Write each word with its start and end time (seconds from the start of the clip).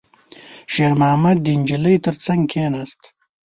شېرمحمد 0.73 1.37
د 1.43 1.47
نجلۍ 1.59 1.95
تر 2.05 2.15
څنګ 2.25 2.41
کېناست. 2.51 3.01